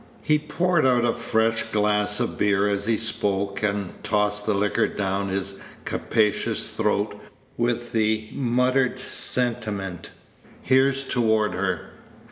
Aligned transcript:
He 0.23 0.39
poured 0.39 0.83
out 0.83 1.05
a 1.05 1.13
fresh 1.13 1.61
glass 1.71 2.19
of 2.19 2.35
beer 2.35 2.67
as 2.67 2.87
he 2.87 2.97
spoke, 2.97 3.61
and 3.61 4.03
tossed 4.03 4.47
the 4.47 4.55
liquor 4.55 4.87
down 4.87 5.29
his 5.29 5.59
capacious 5.85 6.65
throat 6.65 7.21
with 7.55 7.91
the 7.91 8.27
muttered 8.33 8.97
sentiment, 8.97 10.09
"Here's 10.63 11.03
toward 11.07 11.53
her." 11.53 11.91